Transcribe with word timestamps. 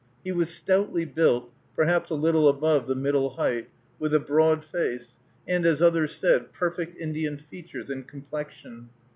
He 0.23 0.31
was 0.31 0.49
stoutly 0.49 1.05
built, 1.05 1.51
perhaps 1.75 2.09
a 2.09 2.15
little 2.15 2.49
above 2.49 2.87
the 2.87 2.95
middle 2.95 3.35
height, 3.35 3.69
with 3.99 4.15
a 4.15 4.19
broad 4.19 4.65
face, 4.65 5.11
and, 5.47 5.63
as 5.63 5.79
others 5.79 6.15
said, 6.15 6.51
perfect 6.51 6.95
Indian 6.95 7.37
features 7.37 7.91
and 7.91 8.07
complexion. 8.07 8.89